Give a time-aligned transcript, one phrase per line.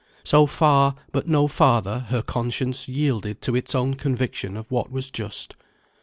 [0.23, 5.11] So far, but no farther, her conscience yielded to its own conviction of what was
[5.11, 5.53] just.